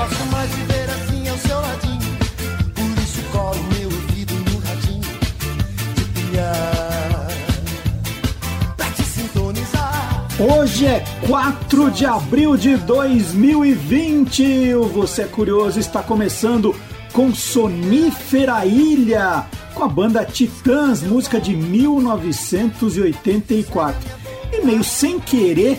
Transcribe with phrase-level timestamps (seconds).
[0.00, 2.00] posso mais viver assim ao seu ladinho.
[2.74, 5.02] Por isso colo meu ouvido no radinho
[5.94, 7.28] de pilhar.
[8.78, 10.26] Pra te sintonizar.
[10.38, 14.72] Hoje é 4 de abril de 2020.
[14.74, 16.74] O Você é Curioso está começando
[17.12, 19.44] com Sonífera Ilha,
[19.74, 24.18] com a banda Titãs, música de 1984.
[24.52, 25.78] E meio sem querer,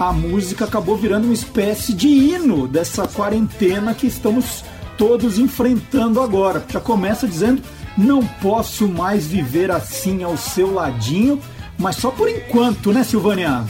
[0.00, 4.64] a música acabou virando uma espécie de hino dessa quarentena que estamos
[4.96, 6.64] todos enfrentando agora.
[6.68, 7.62] Já começa dizendo:
[7.98, 11.38] não posso mais viver assim ao seu ladinho,
[11.78, 13.62] mas só por enquanto, né, Silvânia?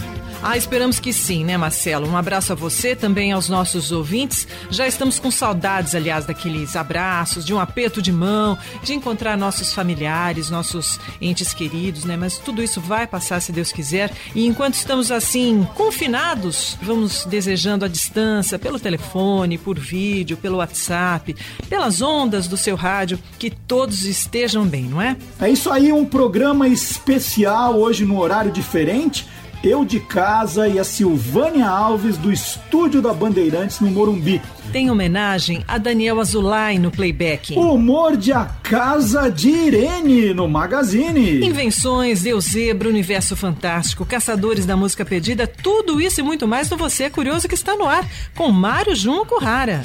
[0.43, 2.09] Ah, esperamos que sim, né, Marcelo?
[2.09, 4.49] Um abraço a você, também aos nossos ouvintes.
[4.71, 9.75] Já estamos com saudades, aliás, daqueles abraços, de um aperto de mão, de encontrar nossos
[9.75, 12.17] familiares, nossos entes queridos, né?
[12.17, 14.11] Mas tudo isso vai passar, se Deus quiser.
[14.35, 21.37] E enquanto estamos assim, confinados, vamos desejando a distância, pelo telefone, por vídeo, pelo WhatsApp,
[21.69, 25.19] pelas ondas do seu rádio, que todos estejam bem, não é?
[25.39, 29.29] É isso aí, um programa especial hoje no horário diferente
[29.63, 34.41] eu de casa e a Silvânia Alves do estúdio da Bandeirantes no Morumbi.
[34.73, 37.55] Tem homenagem a Daniel Azulay no playback.
[37.55, 41.45] Humor de A Casa de Irene no Magazine.
[41.45, 46.77] Invenções, Deus Zebra, Universo Fantástico, Caçadores da Música Pedida, tudo isso e muito mais no
[46.77, 49.83] Você é Curioso que está no ar, com Mário Junco Rara.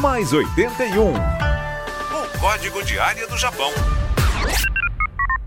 [0.00, 1.51] Mais 81.
[2.41, 3.69] O código de área do Japão.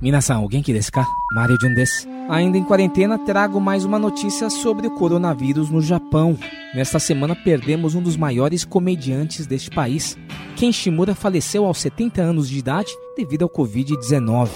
[0.00, 1.04] Minasan, alguém que desu ka?
[1.34, 2.08] Mario Jun desu.
[2.28, 6.38] Ainda em quarentena, trago mais uma notícia sobre o coronavírus no Japão.
[6.72, 10.16] Nesta semana, perdemos um dos maiores comediantes deste país.
[10.54, 14.50] Ken Shimura faleceu aos 70 anos de idade devido ao Covid-19.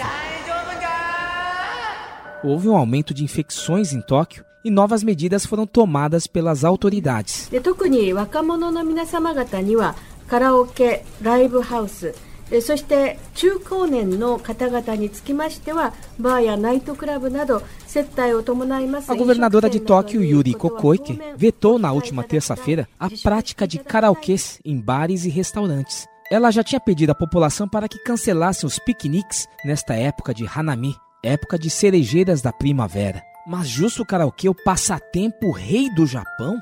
[2.44, 7.48] Houve um aumento de infecções em Tóquio e novas medidas foram tomadas pelas autoridades.
[7.50, 12.14] で特に若者の皆様方にはカラオケ、ライブハウス
[12.50, 24.60] でそして中高年の方々につきましてはバーやナイトクラブなど接待を伴います A governadora de Tóquio, Yuri Kokoike, vetou na última terça-feira a prática de karaokês
[24.64, 26.06] em bares e restaurantes.
[26.30, 30.94] Ela já tinha pedido à população para que cancelassem os piqueniques nesta época de Hanami,
[31.22, 33.22] época de cerejeiras da primavera.
[33.46, 36.58] Mas justo o karaokê, o passatempo rei do Japão?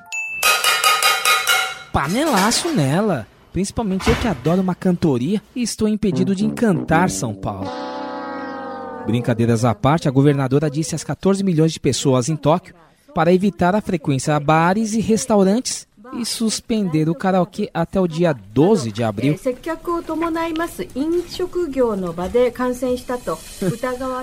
[1.93, 3.27] Panelaço nela!
[3.52, 7.70] Principalmente eu que adoro uma cantoria e estou impedido de encantar São Paulo.
[9.06, 12.76] Brincadeiras à parte, a governadora disse às 14 milhões de pessoas em Tóquio
[13.16, 18.34] para evitar a frequência a bares e restaurantes e suspender o karaokê até o dia
[18.34, 19.36] 12 de abril.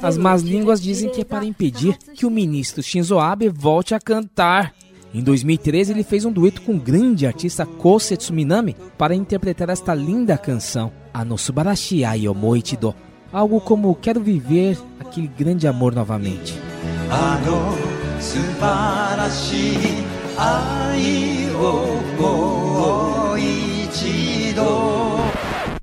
[0.02, 4.00] As más línguas dizem que é para impedir que o ministro Shinzo Abe volte a
[4.00, 4.74] cantar.
[5.14, 9.94] Em 2013, ele fez um dueto com o grande artista Kosei Tsuminami para interpretar esta
[9.94, 12.92] linda canção, Anosubarashi Ai omoitido,
[13.32, 16.58] Algo como Quero Viver Aquele Grande Amor Novamente.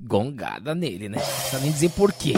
[0.02, 1.16] Gongada nele, né?
[1.16, 2.34] Não precisa nem dizer porquê.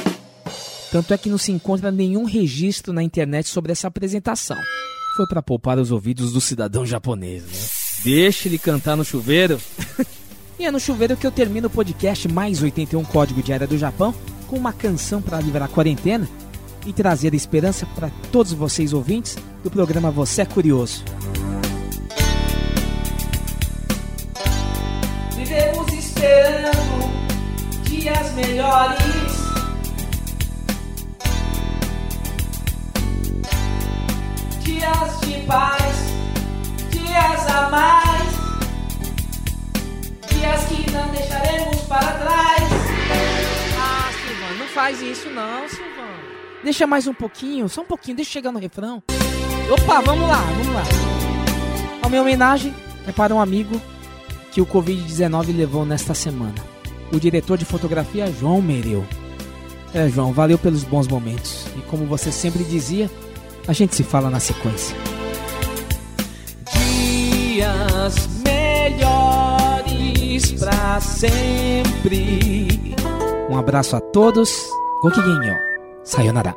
[0.93, 4.57] Tanto é que não se encontra nenhum registro na internet sobre essa apresentação.
[5.15, 7.59] Foi para poupar os ouvidos do cidadão japonês, né?
[8.03, 9.61] Deixa ele cantar no chuveiro.
[10.59, 13.79] e é no chuveiro que eu termino o podcast mais 81 Código de Área do
[13.79, 14.13] Japão
[14.49, 16.29] com uma canção para livrar a quarentena
[16.85, 21.05] e trazer esperança para todos vocês ouvintes do programa Você é Curioso.
[25.37, 29.24] Vivemos esperando dias melhores.
[35.05, 35.97] De paz,
[36.91, 38.35] dias a mais.
[40.31, 42.63] Dias que não deixaremos para trás.
[43.79, 46.25] Ah, Silvano, não faz isso não, Silvano.
[46.63, 49.03] Deixa mais um pouquinho, só um pouquinho, deixa chegar no refrão.
[49.71, 50.83] Opa, vamos lá, vamos lá.
[52.03, 52.75] A minha homenagem
[53.07, 53.81] é para um amigo
[54.53, 56.55] que o Covid-19 levou nesta semana.
[57.13, 59.05] O diretor de fotografia João Mereu.
[59.93, 61.67] É, João, valeu pelos bons momentos.
[61.77, 63.11] E como você sempre dizia,
[63.67, 64.97] a gente se fala na sequência.
[66.73, 72.95] Dias melhores pra sempre.
[73.49, 74.69] Um abraço a todos.
[75.03, 75.57] Gokigenyo.
[76.03, 76.57] Sayonara.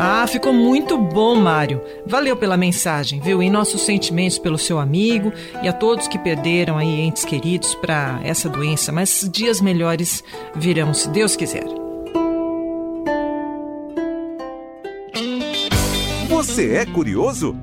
[0.00, 1.82] Ah, ficou muito bom, Mário.
[2.06, 3.42] Valeu pela mensagem, viu?
[3.42, 8.20] E nossos sentimentos pelo seu amigo e a todos que perderam aí entes queridos para
[8.22, 8.92] essa doença.
[8.92, 10.22] Mas dias melhores
[10.54, 11.87] virão, se Deus quiser.
[16.38, 17.56] Você é curioso?